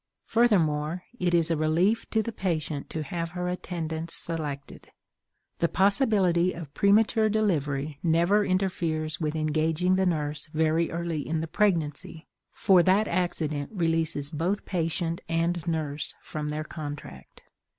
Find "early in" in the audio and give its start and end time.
10.89-11.39